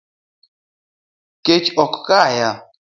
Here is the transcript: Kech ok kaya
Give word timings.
Kech 1.45 1.67
ok 1.83 1.93
kaya 2.05 2.49